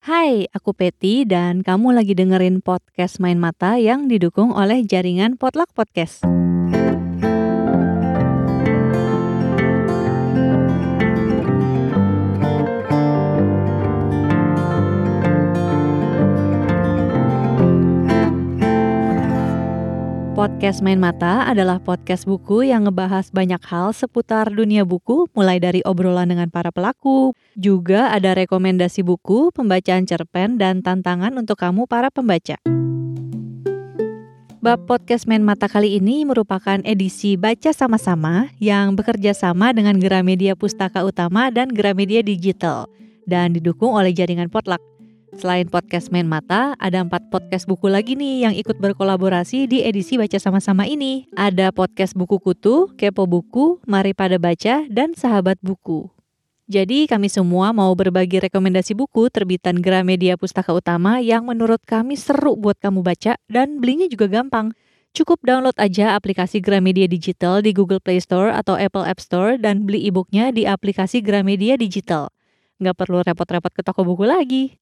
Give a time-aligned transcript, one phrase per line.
[0.00, 5.76] Hai, aku Peti dan kamu lagi dengerin podcast Main Mata yang didukung oleh jaringan Potluck
[5.76, 6.24] Podcast.
[20.40, 25.84] Podcast Main Mata adalah podcast buku yang ngebahas banyak hal seputar dunia buku, mulai dari
[25.84, 32.08] obrolan dengan para pelaku, juga ada rekomendasi buku, pembacaan cerpen, dan tantangan untuk kamu para
[32.08, 32.56] pembaca.
[34.64, 40.56] Bab podcast Main Mata kali ini merupakan edisi Baca Sama-sama yang bekerja sama dengan Gramedia
[40.56, 42.88] Pustaka Utama dan Gramedia Digital
[43.28, 44.80] dan didukung oleh jaringan Potluck.
[45.30, 50.18] Selain podcast Main Mata, ada empat podcast buku lagi nih yang ikut berkolaborasi di edisi
[50.18, 51.30] Baca Sama-sama ini.
[51.38, 56.10] Ada podcast Buku Kutu, Kepo Buku, Mari Pada Baca, dan Sahabat Buku.
[56.66, 62.58] Jadi kami semua mau berbagi rekomendasi buku terbitan Gramedia Pustaka Utama yang menurut kami seru
[62.58, 64.74] buat kamu baca dan belinya juga gampang.
[65.10, 69.82] Cukup download aja aplikasi Gramedia Digital di Google Play Store atau Apple App Store dan
[69.86, 72.30] beli e-booknya di aplikasi Gramedia Digital.
[72.78, 74.79] Nggak perlu repot-repot ke toko buku lagi.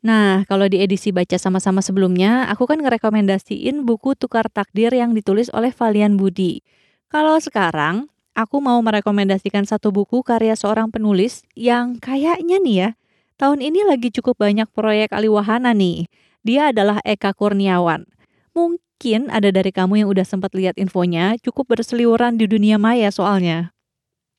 [0.00, 5.52] Nah, kalau di edisi baca sama-sama sebelumnya, aku kan ngerekomendasiin buku Tukar Takdir yang ditulis
[5.52, 6.64] oleh Valian Budi.
[7.12, 12.90] Kalau sekarang, aku mau merekomendasikan satu buku karya seorang penulis yang kayaknya nih ya,
[13.36, 16.08] tahun ini lagi cukup banyak proyek aliwahana nih.
[16.40, 18.08] Dia adalah Eka Kurniawan.
[18.56, 23.76] Mungkin ada dari kamu yang udah sempat lihat infonya, cukup berseliweran di dunia maya soalnya.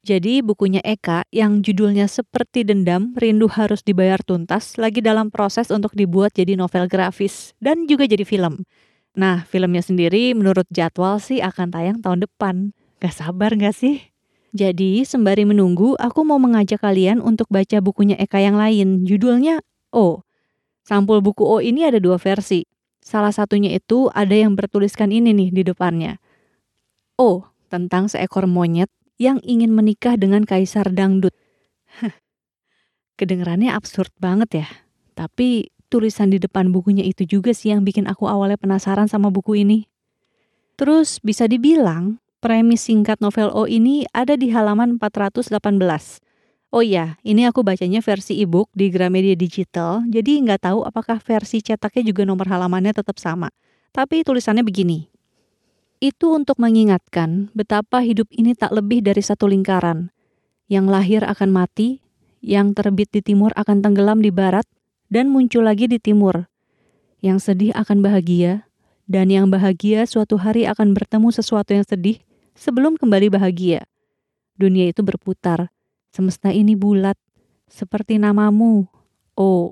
[0.02, 5.94] Jadi bukunya Eka yang judulnya Seperti Dendam, Rindu Harus Dibayar Tuntas lagi dalam proses untuk
[5.94, 8.66] dibuat jadi novel grafis dan juga jadi film.
[9.14, 12.74] Nah, filmnya sendiri menurut jadwal sih akan tayang tahun depan.
[12.98, 14.02] Gak sabar gak sih?
[14.58, 19.06] Jadi, sembari menunggu, aku mau mengajak kalian untuk baca bukunya Eka yang lain.
[19.06, 19.62] Judulnya
[19.94, 20.26] O.
[20.82, 22.66] Sampul buku O ini ada dua versi.
[23.06, 26.18] Salah satunya itu ada yang bertuliskan ini nih di depannya.
[27.22, 28.90] O, tentang seekor monyet
[29.22, 31.38] yang ingin menikah dengan kaisar dangdut.
[33.22, 34.68] Kedengerannya absurd banget ya.
[35.14, 39.62] Tapi tulisan di depan bukunya itu juga sih yang bikin aku awalnya penasaran sama buku
[39.62, 39.86] ini.
[40.74, 45.54] Terus bisa dibilang, premis singkat novel O ini ada di halaman 418.
[46.72, 51.60] Oh iya, ini aku bacanya versi e-book di Gramedia Digital, jadi nggak tahu apakah versi
[51.60, 53.52] cetaknya juga nomor halamannya tetap sama.
[53.92, 55.11] Tapi tulisannya begini
[56.02, 60.10] itu untuk mengingatkan betapa hidup ini tak lebih dari satu lingkaran.
[60.66, 62.02] Yang lahir akan mati,
[62.42, 64.66] yang terbit di timur akan tenggelam di barat,
[65.14, 66.50] dan muncul lagi di timur.
[67.22, 68.66] Yang sedih akan bahagia,
[69.06, 72.18] dan yang bahagia suatu hari akan bertemu sesuatu yang sedih
[72.58, 73.86] sebelum kembali bahagia.
[74.58, 75.70] Dunia itu berputar,
[76.10, 77.20] semesta ini bulat,
[77.70, 78.90] seperti namamu,
[79.38, 79.70] oh.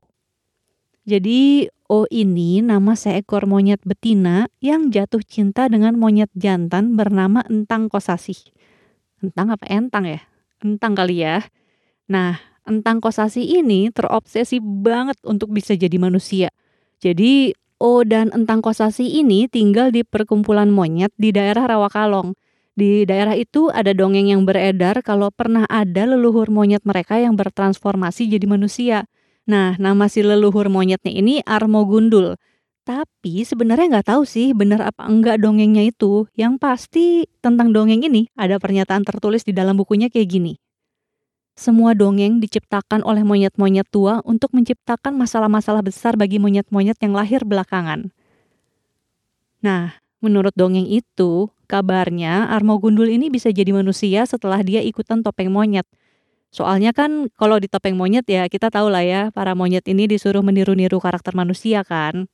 [1.09, 7.89] Jadi O ini nama seekor monyet betina yang jatuh cinta dengan monyet jantan bernama Entang
[7.89, 8.37] Kosasih.
[9.25, 10.21] Entang apa entang ya?
[10.61, 11.49] Entang kali ya.
[12.05, 16.53] Nah, Entang Kosasih ini terobsesi banget untuk bisa jadi manusia.
[17.01, 22.37] Jadi, O dan Entang Kosasih ini tinggal di perkumpulan monyet di daerah Rawakalong.
[22.77, 28.29] Di daerah itu ada dongeng yang beredar kalau pernah ada leluhur monyet mereka yang bertransformasi
[28.29, 29.09] jadi manusia.
[29.49, 32.37] Nah, nama si leluhur monyetnya ini Armo Gundul.
[32.85, 36.29] Tapi sebenarnya nggak tahu sih benar apa enggak dongengnya itu.
[36.37, 37.05] Yang pasti
[37.41, 40.53] tentang dongeng ini ada pernyataan tertulis di dalam bukunya kayak gini.
[41.57, 48.13] Semua dongeng diciptakan oleh monyet-monyet tua untuk menciptakan masalah-masalah besar bagi monyet-monyet yang lahir belakangan.
[49.65, 55.49] Nah, menurut dongeng itu, kabarnya Armo Gundul ini bisa jadi manusia setelah dia ikutan topeng
[55.49, 55.89] monyet–
[56.49, 60.41] Soalnya kan kalau di topeng monyet ya kita tahu lah ya para monyet ini disuruh
[60.41, 62.25] meniru-niru karakter manusia kan.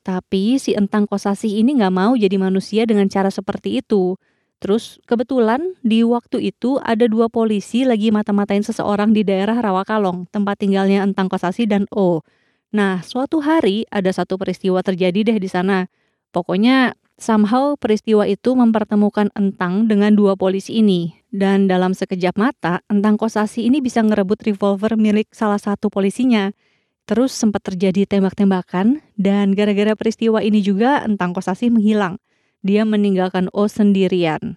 [0.00, 4.16] Tapi si Entang Kosasih ini nggak mau jadi manusia dengan cara seperti itu.
[4.58, 10.58] Terus kebetulan di waktu itu ada dua polisi lagi mata-matain seseorang di daerah Rawakalong, tempat
[10.58, 12.26] tinggalnya Entang Kosasih dan O.
[12.72, 15.86] Nah, suatu hari ada satu peristiwa terjadi deh di sana.
[16.34, 21.17] Pokoknya somehow peristiwa itu mempertemukan Entang dengan dua polisi ini.
[21.28, 26.56] Dan dalam sekejap mata, Entang Kosasi ini bisa ngerebut revolver milik salah satu polisinya.
[27.04, 32.16] Terus sempat terjadi tembak-tembakan, dan gara-gara peristiwa ini juga Entang Kosasi menghilang.
[32.64, 34.56] Dia meninggalkan O sendirian.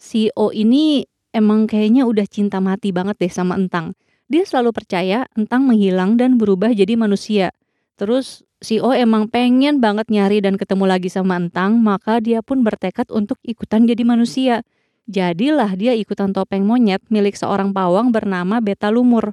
[0.00, 1.04] Si O ini
[1.36, 3.92] emang kayaknya udah cinta mati banget deh sama Entang.
[4.28, 7.52] Dia selalu percaya Entang menghilang dan berubah jadi manusia.
[8.00, 12.64] Terus si O emang pengen banget nyari dan ketemu lagi sama Entang, maka dia pun
[12.64, 14.64] bertekad untuk ikutan jadi manusia.
[15.08, 19.32] Jadilah dia ikutan topeng monyet milik seorang pawang bernama Beta Lumur.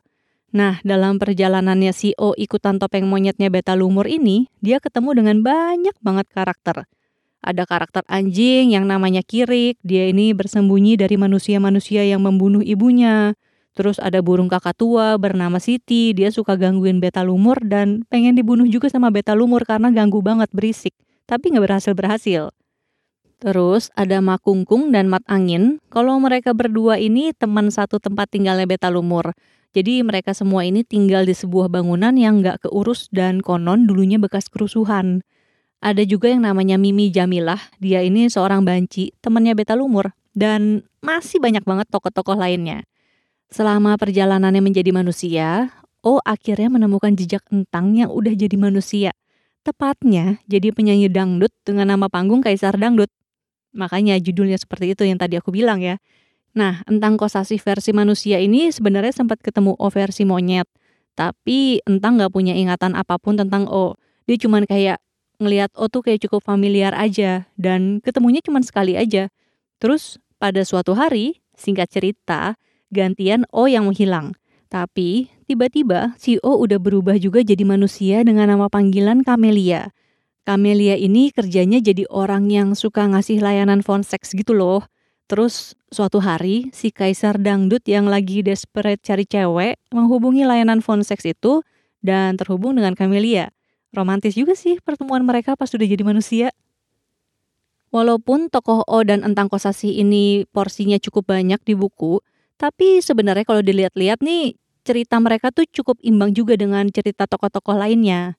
[0.56, 5.92] Nah, dalam perjalanannya si O ikutan topeng monyetnya Beta Lumur ini, dia ketemu dengan banyak
[6.00, 6.88] banget karakter.
[7.44, 13.36] Ada karakter anjing yang namanya Kirik, dia ini bersembunyi dari manusia-manusia yang membunuh ibunya.
[13.76, 18.64] Terus ada burung kakak tua bernama Siti, dia suka gangguin Beta Lumur dan pengen dibunuh
[18.64, 20.96] juga sama Beta Lumur karena ganggu banget berisik,
[21.28, 22.56] tapi nggak berhasil-berhasil.
[23.46, 28.90] Terus ada Makungkung dan Mat Angin, kalau mereka berdua ini teman satu tempat tinggalnya Beta
[28.90, 29.38] Lumur.
[29.78, 34.50] Jadi mereka semua ini tinggal di sebuah bangunan yang nggak keurus dan konon dulunya bekas
[34.50, 35.22] kerusuhan.
[35.78, 41.38] Ada juga yang namanya Mimi Jamilah, dia ini seorang banci, temannya Beta Lumur, dan masih
[41.38, 42.82] banyak banget tokoh-tokoh lainnya.
[43.54, 45.70] Selama perjalanannya menjadi manusia,
[46.02, 49.14] O akhirnya menemukan jejak entang yang udah jadi manusia.
[49.62, 53.14] Tepatnya jadi penyanyi dangdut dengan nama panggung Kaisar Dangdut.
[53.76, 56.00] Makanya judulnya seperti itu yang tadi aku bilang ya.
[56.56, 60.66] Nah, Entang Kosasih versi manusia ini sebenarnya sempat ketemu O versi monyet.
[61.14, 64.00] Tapi Entang nggak punya ingatan apa pun tentang O.
[64.24, 65.04] Dia cuman kayak
[65.44, 67.52] ngelihat O tuh kayak cukup familiar aja.
[67.60, 69.28] Dan ketemunya cuman sekali aja.
[69.84, 72.56] Terus pada suatu hari, singkat cerita,
[72.88, 74.32] gantian O yang menghilang.
[74.72, 79.92] Tapi tiba-tiba si O udah berubah juga jadi manusia dengan nama panggilan Kamelia.
[80.46, 84.86] Kamelia ini kerjanya jadi orang yang suka ngasih layanan phone sex gitu loh.
[85.26, 91.26] Terus suatu hari si Kaisar Dangdut yang lagi desperate cari cewek menghubungi layanan phone sex
[91.26, 91.66] itu
[92.06, 93.50] dan terhubung dengan Camelia.
[93.90, 96.54] Romantis juga sih pertemuan mereka pas sudah jadi manusia.
[97.90, 102.22] Walaupun tokoh O dan Entang Kosasi ini porsinya cukup banyak di buku,
[102.62, 104.54] tapi sebenarnya kalau dilihat-lihat nih
[104.86, 108.38] cerita mereka tuh cukup imbang juga dengan cerita tokoh-tokoh lainnya.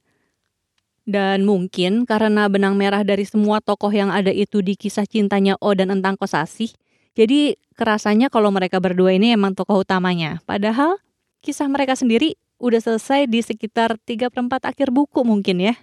[1.06, 5.70] Dan mungkin karena benang merah dari semua tokoh yang ada itu di kisah cintanya O
[5.70, 6.74] dan Entang Kosasih,
[7.14, 10.42] jadi kerasanya kalau mereka berdua ini emang tokoh utamanya.
[10.44, 10.98] Padahal
[11.46, 15.74] kisah mereka sendiri udah selesai di sekitar 3 per 4 akhir buku mungkin ya.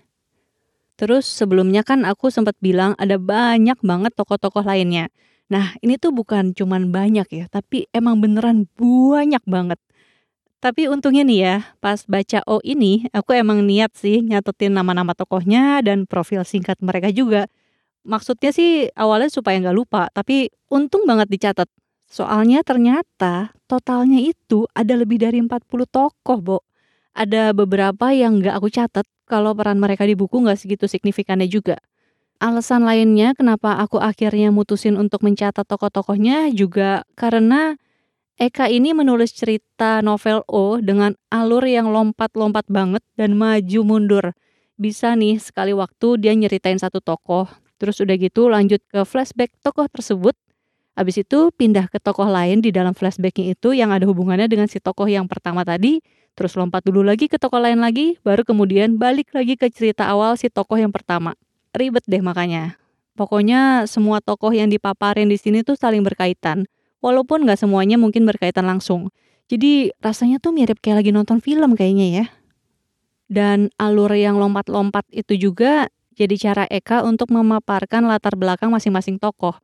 [0.99, 5.09] Terus sebelumnya kan aku sempat bilang ada banyak banget tokoh-tokoh lainnya.
[5.49, 9.79] Nah ini tuh bukan cuman banyak ya, tapi emang beneran banyak banget.
[10.63, 15.83] Tapi untungnya nih ya, pas baca O ini, aku emang niat sih nyatetin nama-nama tokohnya
[15.83, 17.51] dan profil singkat mereka juga.
[18.07, 21.67] Maksudnya sih awalnya supaya nggak lupa, tapi untung banget dicatat.
[22.07, 26.57] Soalnya ternyata totalnya itu ada lebih dari 40 tokoh, Bo.
[27.11, 31.75] Ada beberapa yang nggak aku catat kalau peran mereka di buku nggak segitu signifikannya juga.
[32.39, 37.75] Alasan lainnya kenapa aku akhirnya mutusin untuk mencatat tokoh-tokohnya juga karena
[38.41, 44.25] Eka ini menulis cerita novel O dengan alur yang lompat-lompat banget dan maju mundur.
[44.73, 47.45] Bisa nih sekali waktu dia nyeritain satu tokoh,
[47.77, 50.33] terus udah gitu lanjut ke flashback tokoh tersebut.
[50.97, 54.81] Habis itu pindah ke tokoh lain di dalam flashbacknya itu yang ada hubungannya dengan si
[54.81, 56.01] tokoh yang pertama tadi,
[56.33, 60.41] terus lompat dulu lagi ke tokoh lain lagi, baru kemudian balik lagi ke cerita awal
[60.41, 61.37] si tokoh yang pertama.
[61.69, 62.81] Ribet deh makanya.
[63.13, 66.65] Pokoknya semua tokoh yang dipaparin di sini tuh saling berkaitan
[67.03, 69.11] walaupun nggak semuanya mungkin berkaitan langsung.
[69.51, 72.25] Jadi rasanya tuh mirip kayak lagi nonton film kayaknya ya.
[73.27, 79.59] Dan alur yang lompat-lompat itu juga jadi cara Eka untuk memaparkan latar belakang masing-masing tokoh.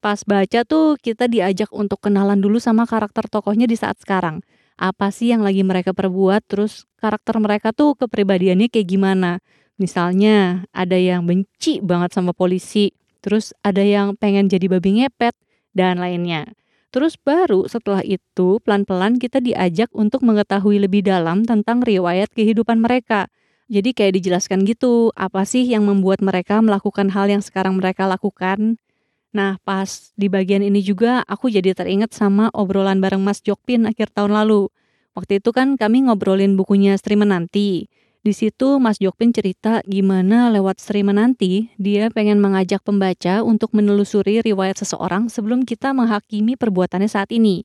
[0.00, 4.40] Pas baca tuh kita diajak untuk kenalan dulu sama karakter tokohnya di saat sekarang.
[4.80, 9.44] Apa sih yang lagi mereka perbuat, terus karakter mereka tuh kepribadiannya kayak gimana.
[9.76, 15.36] Misalnya ada yang benci banget sama polisi, terus ada yang pengen jadi babi ngepet,
[15.76, 16.48] dan lainnya.
[16.90, 23.30] Terus baru setelah itu pelan-pelan kita diajak untuk mengetahui lebih dalam tentang riwayat kehidupan mereka.
[23.70, 28.74] Jadi kayak dijelaskan gitu, apa sih yang membuat mereka melakukan hal yang sekarang mereka lakukan.
[29.30, 34.10] Nah pas di bagian ini juga aku jadi teringat sama obrolan bareng Mas Jokpin akhir
[34.10, 34.66] tahun lalu.
[35.14, 37.86] Waktu itu kan kami ngobrolin bukunya Sri Menanti.
[38.20, 44.44] Di situ Mas Jokpin cerita gimana lewat Sri Menanti, dia pengen mengajak pembaca untuk menelusuri
[44.44, 47.64] riwayat seseorang sebelum kita menghakimi perbuatannya saat ini.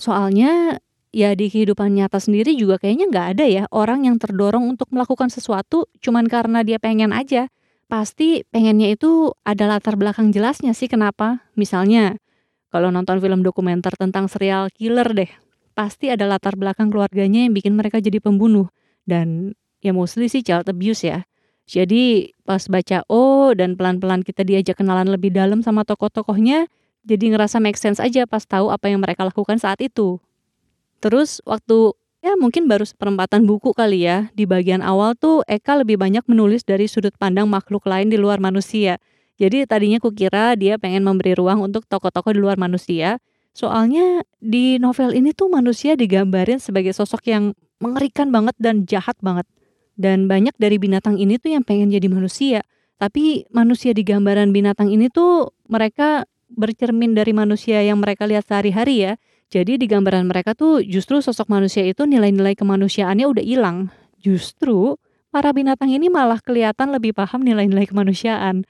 [0.00, 0.80] Soalnya
[1.12, 5.28] ya di kehidupan nyata sendiri juga kayaknya nggak ada ya orang yang terdorong untuk melakukan
[5.28, 7.52] sesuatu cuman karena dia pengen aja.
[7.84, 11.44] Pasti pengennya itu ada latar belakang jelasnya sih kenapa.
[11.60, 12.16] Misalnya,
[12.72, 15.28] kalau nonton film dokumenter tentang serial killer deh,
[15.76, 18.72] pasti ada latar belakang keluarganya yang bikin mereka jadi pembunuh.
[19.04, 21.24] Dan ya mostly sih child abuse ya.
[21.70, 26.66] Jadi pas baca oh dan pelan-pelan kita diajak kenalan lebih dalam sama tokoh-tokohnya,
[27.06, 30.18] jadi ngerasa make sense aja pas tahu apa yang mereka lakukan saat itu.
[30.98, 35.96] Terus waktu ya mungkin baru seperempatan buku kali ya, di bagian awal tuh Eka lebih
[35.96, 38.98] banyak menulis dari sudut pandang makhluk lain di luar manusia.
[39.40, 43.22] Jadi tadinya kukira dia pengen memberi ruang untuk tokoh-tokoh di luar manusia,
[43.56, 49.48] soalnya di novel ini tuh manusia digambarin sebagai sosok yang mengerikan banget dan jahat banget.
[50.00, 52.64] Dan banyak dari binatang ini tuh yang pengen jadi manusia.
[52.96, 59.04] Tapi manusia di gambaran binatang ini tuh mereka bercermin dari manusia yang mereka lihat sehari-hari
[59.04, 59.12] ya.
[59.52, 63.92] Jadi di gambaran mereka tuh justru sosok manusia itu nilai-nilai kemanusiaannya udah hilang.
[64.16, 64.96] Justru
[65.28, 68.64] para binatang ini malah kelihatan lebih paham nilai-nilai kemanusiaan.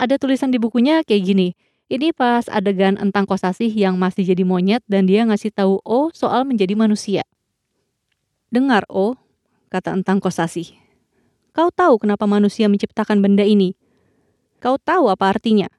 [0.00, 1.48] Ada tulisan di bukunya kayak gini.
[1.90, 6.46] Ini pas adegan entang kosasih yang masih jadi monyet dan dia ngasih tahu O soal
[6.46, 7.26] menjadi manusia.
[8.54, 9.18] Dengar O,
[9.70, 10.74] kata Entang Kosasi.
[11.54, 13.78] Kau tahu kenapa manusia menciptakan benda ini?
[14.58, 15.70] Kau tahu apa artinya?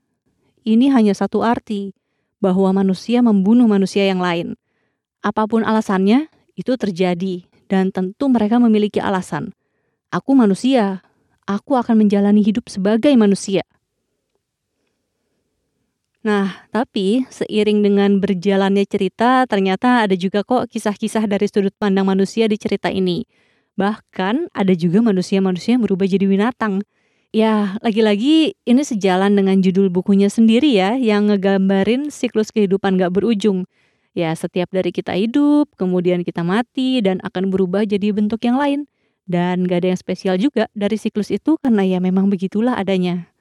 [0.64, 1.94] Ini hanya satu arti,
[2.42, 4.58] bahwa manusia membunuh manusia yang lain.
[5.22, 9.54] Apa pun alasannya, itu terjadi, dan tentu mereka memiliki alasan.
[10.10, 11.06] Aku manusia,
[11.46, 13.62] aku akan menjalani hidup sebagai manusia.
[16.22, 22.46] Nah, tapi seiring dengan berjalannya cerita, ternyata ada juga kok kisah-kisah dari sudut pandang manusia
[22.46, 23.26] di cerita ini.
[23.80, 26.84] Bahkan ada juga manusia-manusia yang berubah jadi binatang.
[27.32, 33.63] Ya, lagi-lagi ini sejalan dengan judul bukunya sendiri ya, yang ngegambarin siklus kehidupan gak berujung.
[34.12, 38.92] Ya, setiap dari kita hidup, kemudian kita mati, dan akan berubah jadi bentuk yang lain.
[39.24, 43.32] Dan gak ada yang spesial juga dari siklus itu karena ya memang begitulah adanya.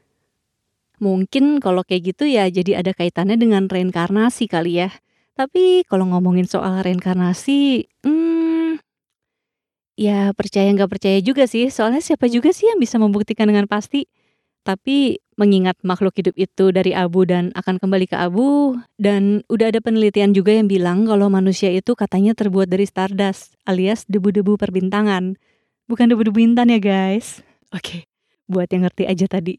[1.01, 4.93] Mungkin kalau kayak gitu ya jadi ada kaitannya dengan reinkarnasi kali ya.
[5.33, 8.50] Tapi kalau ngomongin soal reinkarnasi, hmm,
[10.01, 11.69] ya percaya nggak percaya juga sih.
[11.69, 14.09] Soalnya siapa juga sih yang bisa membuktikan dengan pasti.
[14.61, 19.81] Tapi mengingat makhluk hidup itu dari abu dan akan kembali ke abu, dan udah ada
[19.81, 25.41] penelitian juga yang bilang kalau manusia itu katanya terbuat dari stardust alias debu-debu perbintangan.
[25.89, 27.41] Bukan debu-debu intan ya guys.
[27.73, 28.05] Oke,
[28.53, 29.57] buat yang ngerti aja tadi.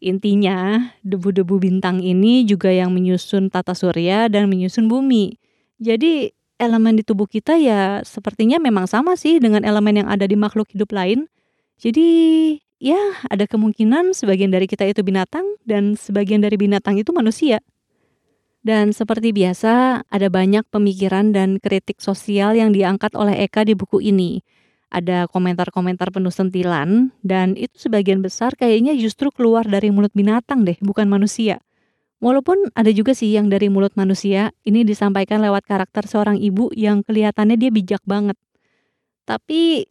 [0.00, 5.36] Intinya, debu-debu bintang ini juga yang menyusun tata surya dan menyusun bumi.
[5.76, 10.34] Jadi, elemen di tubuh kita ya sepertinya memang sama sih dengan elemen yang ada di
[10.34, 11.30] makhluk hidup lain.
[11.78, 12.08] Jadi,
[12.82, 12.98] ya
[13.30, 17.62] ada kemungkinan sebagian dari kita itu binatang dan sebagian dari binatang itu manusia.
[18.66, 24.02] Dan seperti biasa, ada banyak pemikiran dan kritik sosial yang diangkat oleh Eka di buku
[24.02, 24.42] ini
[24.88, 30.80] ada komentar-komentar penuh sentilan dan itu sebagian besar kayaknya justru keluar dari mulut binatang deh,
[30.80, 31.60] bukan manusia.
[32.18, 37.06] Walaupun ada juga sih yang dari mulut manusia, ini disampaikan lewat karakter seorang ibu yang
[37.06, 38.34] kelihatannya dia bijak banget.
[39.22, 39.86] Tapi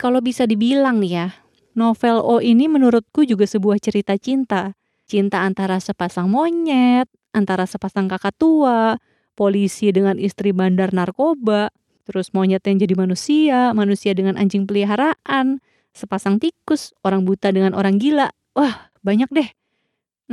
[0.00, 1.28] kalau bisa dibilang nih ya,
[1.76, 4.72] novel O ini menurutku juga sebuah cerita cinta.
[5.06, 8.96] Cinta antara sepasang monyet, antara sepasang kakak tua,
[9.36, 11.70] polisi dengan istri bandar narkoba,
[12.08, 15.60] terus monyet yang jadi manusia, manusia dengan anjing peliharaan,
[15.92, 18.32] sepasang tikus, orang buta dengan orang gila.
[18.56, 19.48] Wah, banyak deh.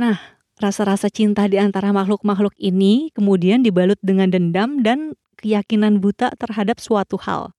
[0.00, 0.18] Nah,
[0.58, 7.18] rasa-rasa cinta di antara makhluk-makhluk ini kemudian dibalut dengan dendam dan keyakinan buta terhadap suatu
[7.22, 7.50] hal.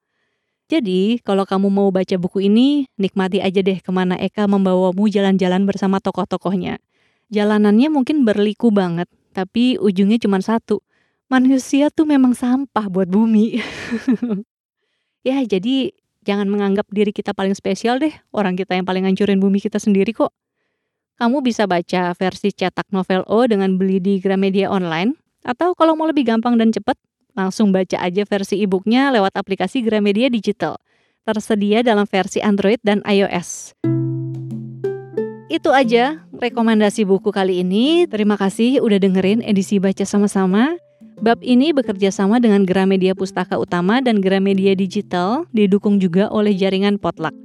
[0.66, 5.62] Jadi, kalau kamu mau baca buku ini, nikmati aja deh ke mana Eka membawamu jalan-jalan
[5.70, 6.82] bersama tokoh-tokohnya.
[7.30, 9.06] Jalanannya mungkin berliku banget,
[9.38, 10.82] tapi ujungnya cuma satu–
[11.28, 13.58] manusia tuh memang sampah buat bumi.
[15.28, 15.94] ya, jadi
[16.26, 20.14] jangan menganggap diri kita paling spesial deh, orang kita yang paling ngancurin bumi kita sendiri
[20.14, 20.34] kok.
[21.16, 25.16] Kamu bisa baca versi cetak novel O dengan beli di Gramedia Online,
[25.48, 27.00] atau kalau mau lebih gampang dan cepat,
[27.32, 30.76] langsung baca aja versi e-booknya lewat aplikasi Gramedia Digital.
[31.24, 33.72] Tersedia dalam versi Android dan iOS.
[35.48, 38.04] Itu aja rekomendasi buku kali ini.
[38.12, 40.76] Terima kasih udah dengerin edisi baca sama-sama.
[41.24, 47.00] Bab ini bekerja sama dengan Gramedia Pustaka Utama dan Gramedia Digital, didukung juga oleh jaringan
[47.00, 47.45] Potluck.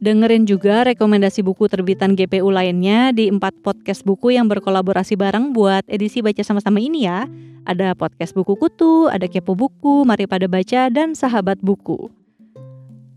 [0.00, 5.84] Dengerin juga rekomendasi buku terbitan GPU lainnya di empat podcast buku yang berkolaborasi bareng buat
[5.92, 7.28] edisi baca sama-sama ini ya.
[7.68, 12.08] Ada podcast buku kutu, ada kepo buku, mari pada baca, dan sahabat buku.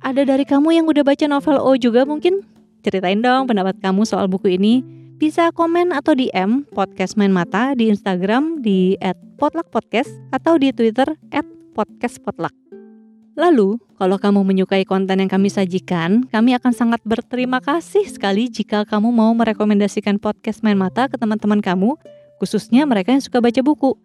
[0.03, 2.43] Ada dari kamu yang udah baca novel O juga mungkin?
[2.83, 4.83] Ceritain dong pendapat kamu soal buku ini.
[5.15, 8.99] Bisa komen atau DM podcast main mata di Instagram di
[9.39, 11.07] @potluckpodcast atau di Twitter
[11.71, 12.62] @podcastpotluck.
[13.33, 18.85] Lalu, kalau kamu menyukai konten yang kami sajikan, kami akan sangat berterima kasih sekali jika
[18.85, 21.97] kamu mau merekomendasikan podcast Main Mata ke teman-teman kamu,
[22.37, 23.97] khususnya mereka yang suka baca buku.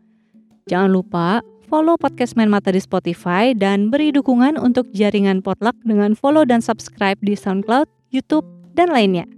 [0.72, 6.16] Jangan lupa follow podcast Main Mata di Spotify dan beri dukungan untuk jaringan Potluck dengan
[6.16, 9.28] follow dan subscribe di SoundCloud, YouTube, dan lainnya.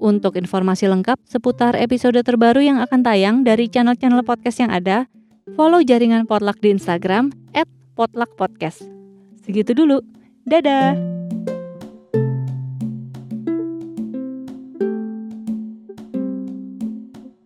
[0.00, 5.04] Untuk informasi lengkap seputar episode terbaru yang akan tayang dari channel-channel podcast yang ada,
[5.52, 7.28] follow jaringan Potluck di Instagram
[7.92, 9.01] @potluckpodcast.
[9.42, 9.98] Segitu dulu.
[10.46, 10.94] Dadah.